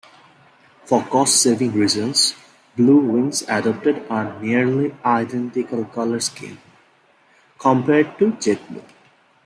[0.85, 2.33] For cost-saving reasons,
[2.75, 6.57] Blue Wings adopted a nearly identical color scheme
[7.59, 8.81] compared to JetBlue.